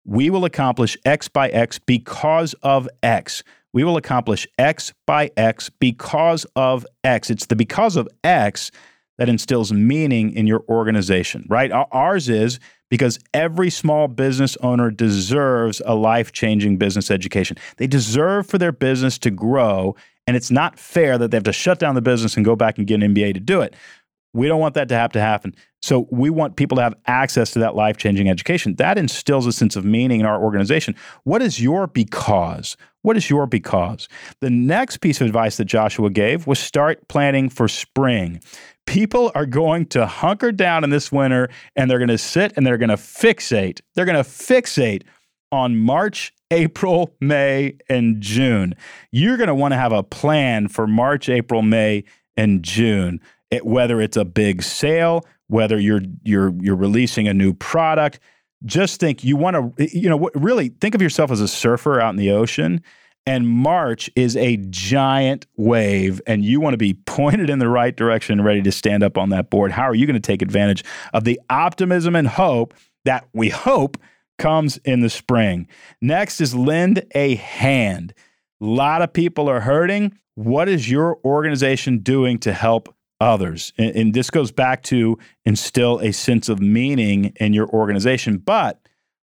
We 0.05 0.29
will 0.29 0.45
accomplish 0.45 0.97
X 1.05 1.27
by 1.27 1.49
X 1.49 1.79
because 1.79 2.53
of 2.63 2.89
X. 3.03 3.43
We 3.73 3.83
will 3.83 3.97
accomplish 3.97 4.47
X 4.57 4.93
by 5.05 5.31
X 5.37 5.69
because 5.69 6.45
of 6.55 6.85
X. 7.03 7.29
It's 7.29 7.45
the 7.45 7.55
because 7.55 7.95
of 7.95 8.07
X 8.23 8.71
that 9.17 9.29
instills 9.29 9.71
meaning 9.71 10.33
in 10.33 10.47
your 10.47 10.63
organization, 10.67 11.45
right? 11.47 11.71
Ours 11.71 12.27
is 12.27 12.59
because 12.89 13.19
every 13.33 13.69
small 13.69 14.07
business 14.07 14.57
owner 14.57 14.89
deserves 14.91 15.81
a 15.85 15.95
life 15.95 16.31
changing 16.31 16.77
business 16.77 17.11
education. 17.11 17.55
They 17.77 17.87
deserve 17.87 18.47
for 18.47 18.57
their 18.57 18.71
business 18.71 19.17
to 19.19 19.29
grow, 19.29 19.95
and 20.27 20.35
it's 20.35 20.51
not 20.51 20.79
fair 20.79 21.17
that 21.17 21.31
they 21.31 21.37
have 21.37 21.43
to 21.43 21.53
shut 21.53 21.79
down 21.79 21.95
the 21.95 22.01
business 22.01 22.35
and 22.35 22.43
go 22.43 22.55
back 22.55 22.77
and 22.77 22.87
get 22.87 23.01
an 23.01 23.13
MBA 23.13 23.35
to 23.35 23.39
do 23.39 23.61
it. 23.61 23.75
We 24.33 24.47
don't 24.47 24.59
want 24.59 24.75
that 24.75 24.87
to 24.89 24.95
have 24.95 25.11
to 25.13 25.19
happen. 25.19 25.55
So 25.81 26.07
we 26.11 26.29
want 26.29 26.55
people 26.55 26.75
to 26.77 26.83
have 26.83 26.95
access 27.07 27.51
to 27.51 27.59
that 27.59 27.75
life 27.75 27.97
changing 27.97 28.29
education. 28.29 28.75
That 28.75 28.97
instills 28.97 29.47
a 29.47 29.51
sense 29.51 29.75
of 29.75 29.83
meaning 29.83 30.19
in 30.19 30.25
our 30.25 30.41
organization. 30.41 30.95
What 31.23 31.41
is 31.41 31.61
your 31.61 31.87
because? 31.87 32.77
What 33.01 33.17
is 33.17 33.29
your 33.29 33.47
because? 33.47 34.07
The 34.41 34.51
next 34.51 34.97
piece 34.97 35.19
of 35.21 35.27
advice 35.27 35.57
that 35.57 35.65
Joshua 35.65 36.09
gave 36.09 36.45
was 36.45 36.59
start 36.59 37.07
planning 37.07 37.49
for 37.49 37.67
spring 37.67 38.41
people 38.85 39.31
are 39.35 39.45
going 39.45 39.85
to 39.85 40.05
hunker 40.05 40.51
down 40.51 40.83
in 40.83 40.89
this 40.89 41.11
winter 41.11 41.49
and 41.75 41.89
they're 41.89 41.99
going 41.99 42.07
to 42.09 42.17
sit 42.17 42.51
and 42.55 42.65
they're 42.65 42.77
going 42.77 42.89
to 42.89 42.95
fixate. 42.95 43.79
They're 43.95 44.05
going 44.05 44.21
to 44.21 44.29
fixate 44.29 45.03
on 45.51 45.77
March, 45.77 46.33
April, 46.49 47.15
May, 47.19 47.77
and 47.89 48.21
June. 48.21 48.75
You're 49.11 49.37
going 49.37 49.47
to 49.47 49.55
want 49.55 49.73
to 49.73 49.77
have 49.77 49.91
a 49.91 50.03
plan 50.03 50.67
for 50.67 50.87
March, 50.87 51.29
April, 51.29 51.61
May, 51.61 52.03
and 52.37 52.63
June. 52.63 53.19
It, 53.51 53.65
whether 53.65 54.01
it's 54.01 54.17
a 54.17 54.25
big 54.25 54.63
sale, 54.63 55.25
whether 55.47 55.79
you're 55.79 56.01
you're 56.23 56.53
you're 56.59 56.75
releasing 56.75 57.27
a 57.27 57.33
new 57.33 57.53
product, 57.53 58.19
just 58.65 58.99
think 58.99 59.23
you 59.23 59.35
want 59.35 59.77
to 59.77 59.97
you 59.97 60.09
know 60.09 60.29
really 60.33 60.69
think 60.69 60.95
of 60.95 61.01
yourself 61.01 61.31
as 61.31 61.41
a 61.41 61.47
surfer 61.47 61.99
out 61.99 62.11
in 62.11 62.15
the 62.15 62.31
ocean 62.31 62.81
and 63.25 63.47
March 63.47 64.09
is 64.15 64.35
a 64.35 64.57
giant 64.69 65.45
wave, 65.55 66.21
and 66.25 66.43
you 66.43 66.59
want 66.59 66.73
to 66.73 66.77
be 66.77 66.93
pointed 66.93 67.49
in 67.49 67.59
the 67.59 67.67
right 67.67 67.95
direction, 67.95 68.39
and 68.39 68.45
ready 68.45 68.61
to 68.63 68.71
stand 68.71 69.03
up 69.03 69.17
on 69.17 69.29
that 69.29 69.49
board. 69.49 69.71
How 69.71 69.83
are 69.83 69.95
you 69.95 70.07
going 70.07 70.15
to 70.15 70.19
take 70.19 70.41
advantage 70.41 70.83
of 71.13 71.23
the 71.23 71.39
optimism 71.49 72.15
and 72.15 72.27
hope 72.27 72.73
that 73.05 73.27
we 73.33 73.49
hope 73.49 73.97
comes 74.37 74.77
in 74.77 75.01
the 75.01 75.09
spring? 75.09 75.67
Next 76.01 76.41
is 76.41 76.55
lend 76.55 77.05
a 77.13 77.35
hand. 77.35 78.13
A 78.61 78.65
lot 78.65 79.01
of 79.01 79.13
people 79.13 79.49
are 79.49 79.61
hurting. 79.61 80.17
What 80.35 80.67
is 80.67 80.89
your 80.89 81.19
organization 81.23 81.99
doing 81.99 82.39
to 82.39 82.53
help 82.53 82.95
others? 83.21 83.71
And, 83.77 83.95
and 83.95 84.13
this 84.13 84.29
goes 84.29 84.51
back 84.51 84.83
to 84.83 85.17
instill 85.45 85.99
a 85.99 86.11
sense 86.11 86.49
of 86.49 86.59
meaning 86.59 87.33
in 87.39 87.53
your 87.53 87.67
organization, 87.69 88.37
but 88.37 88.79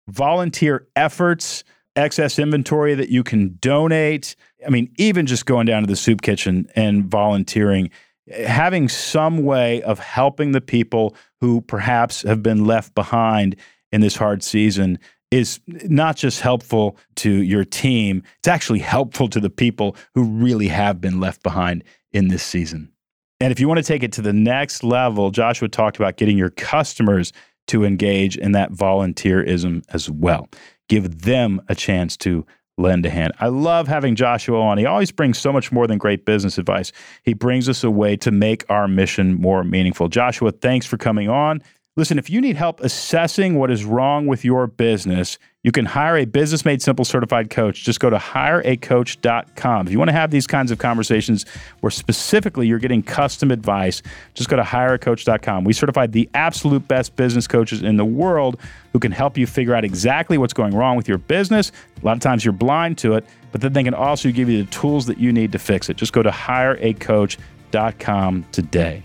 volunteer 0.07 0.87
efforts 0.95 1.63
excess 1.97 2.37
inventory 2.37 2.93
that 2.95 3.09
you 3.09 3.23
can 3.23 3.57
donate. 3.59 4.35
I 4.65 4.69
mean, 4.69 4.93
even 4.97 5.25
just 5.25 5.45
going 5.45 5.65
down 5.65 5.81
to 5.81 5.87
the 5.87 5.95
soup 5.95 6.21
kitchen 6.21 6.69
and 6.75 7.05
volunteering, 7.05 7.89
having 8.31 8.87
some 8.87 9.43
way 9.43 9.81
of 9.81 9.99
helping 9.99 10.51
the 10.51 10.61
people 10.61 11.15
who 11.41 11.61
perhaps 11.61 12.21
have 12.21 12.43
been 12.43 12.65
left 12.65 12.93
behind 12.93 13.55
in 13.91 14.01
this 14.01 14.15
hard 14.15 14.43
season 14.43 14.99
is 15.31 15.59
not 15.65 16.15
just 16.15 16.39
helpful 16.39 16.97
to 17.15 17.31
your 17.31 17.65
team, 17.65 18.23
it's 18.39 18.47
actually 18.47 18.79
helpful 18.79 19.27
to 19.27 19.39
the 19.39 19.49
people 19.49 19.95
who 20.13 20.23
really 20.23 20.67
have 20.67 21.01
been 21.01 21.19
left 21.19 21.43
behind 21.43 21.83
in 22.13 22.29
this 22.29 22.43
season. 22.43 22.91
And 23.39 23.51
if 23.51 23.59
you 23.59 23.67
want 23.67 23.77
to 23.77 23.83
take 23.83 24.03
it 24.03 24.11
to 24.13 24.21
the 24.21 24.33
next 24.33 24.83
level, 24.83 25.29
Joshua 25.29 25.67
talked 25.67 25.97
about 25.97 26.17
getting 26.17 26.37
your 26.37 26.49
customers 26.49 27.31
to 27.67 27.83
engage 27.83 28.37
in 28.37 28.53
that 28.53 28.71
volunteerism 28.71 29.83
as 29.89 30.09
well. 30.09 30.49
Give 30.89 31.21
them 31.21 31.61
a 31.67 31.75
chance 31.75 32.17
to 32.17 32.45
lend 32.77 33.05
a 33.05 33.09
hand. 33.09 33.33
I 33.39 33.47
love 33.47 33.87
having 33.87 34.15
Joshua 34.15 34.61
on. 34.61 34.77
He 34.77 34.85
always 34.85 35.11
brings 35.11 35.37
so 35.37 35.51
much 35.51 35.71
more 35.71 35.87
than 35.87 35.97
great 35.97 36.25
business 36.25 36.57
advice. 36.57 36.91
He 37.23 37.33
brings 37.33 37.67
us 37.67 37.83
a 37.83 37.91
way 37.91 38.15
to 38.17 38.31
make 38.31 38.65
our 38.69 38.87
mission 38.87 39.33
more 39.35 39.63
meaningful. 39.63 40.07
Joshua, 40.07 40.51
thanks 40.51 40.85
for 40.85 40.97
coming 40.97 41.27
on. 41.27 41.61
Listen, 41.97 42.19
if 42.19 42.29
you 42.29 42.41
need 42.41 42.55
help 42.55 42.79
assessing 42.81 43.55
what 43.55 43.71
is 43.71 43.83
wrong 43.83 44.27
with 44.27 44.45
your 44.45 44.67
business, 44.67 45.39
you 45.63 45.71
can 45.71 45.85
hire 45.85 46.17
a 46.17 46.25
Business 46.25 46.63
Made 46.63 46.79
Simple 46.79 47.03
certified 47.03 47.49
coach. 47.49 47.83
Just 47.83 47.99
go 47.99 48.11
to 48.11 48.17
hireacoach.com. 48.17 49.87
If 49.87 49.91
you 49.91 49.97
want 49.97 50.09
to 50.09 50.13
have 50.13 50.29
these 50.29 50.45
kinds 50.45 50.69
of 50.69 50.77
conversations 50.77 51.43
where 51.79 51.89
specifically 51.89 52.67
you're 52.67 52.77
getting 52.77 53.01
custom 53.01 53.49
advice, 53.49 54.03
just 54.35 54.47
go 54.47 54.55
to 54.55 54.61
hireacoach.com. 54.61 55.63
We 55.63 55.73
certified 55.73 56.11
the 56.11 56.29
absolute 56.35 56.87
best 56.87 57.15
business 57.15 57.47
coaches 57.47 57.81
in 57.81 57.97
the 57.97 58.05
world 58.05 58.59
who 58.93 58.99
can 58.99 59.11
help 59.11 59.35
you 59.35 59.47
figure 59.47 59.73
out 59.73 59.83
exactly 59.83 60.37
what's 60.37 60.53
going 60.53 60.75
wrong 60.75 60.97
with 60.97 61.07
your 61.07 61.17
business. 61.17 61.71
A 61.99 62.05
lot 62.05 62.15
of 62.15 62.21
times 62.21 62.45
you're 62.45 62.51
blind 62.51 62.99
to 62.99 63.15
it, 63.15 63.25
but 63.51 63.61
then 63.61 63.73
they 63.73 63.83
can 63.83 63.95
also 63.95 64.29
give 64.29 64.49
you 64.49 64.63
the 64.63 64.69
tools 64.69 65.07
that 65.07 65.17
you 65.17 65.33
need 65.33 65.51
to 65.51 65.57
fix 65.57 65.89
it. 65.89 65.97
Just 65.97 66.13
go 66.13 66.21
to 66.21 66.29
hireacoach.com 66.29 68.45
today. 68.51 69.01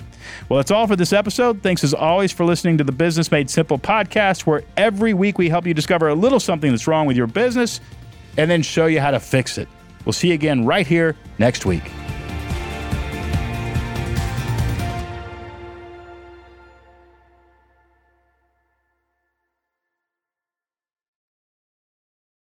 Well, 0.49 0.59
that's 0.59 0.71
all 0.71 0.87
for 0.87 0.97
this 0.97 1.13
episode. 1.13 1.63
Thanks 1.63 1.85
as 1.85 1.95
always 1.95 2.33
for 2.33 2.45
listening 2.45 2.79
to 2.79 2.85
the 2.85 2.93
Business 2.93 3.31
Made 3.31 3.51
Simple 3.51 3.79
podcast, 3.79 4.47
where 4.47 4.63
every 4.77 5.15
week 5.15 5.39
we 5.39 5.49
help 5.49 5.67
you 5.67 5.75
discover 5.75 6.09
a 6.09 6.15
little 6.15 6.41
something 6.41 6.71
that's 6.71 6.87
wrong 6.87 7.07
with 7.07 7.17
your 7.17 7.27
business 7.27 7.81
and 8.37 8.51
then 8.51 8.63
show 8.63 8.87
you 8.87 9.01
how 9.01 9.11
to 9.11 9.21
fix 9.21 9.59
it. 9.59 9.69
We'll 10.05 10.13
see 10.13 10.29
you 10.29 10.35
again 10.35 10.65
right 10.65 10.87
here 10.87 11.17
next 11.39 11.67
week. 11.67 11.91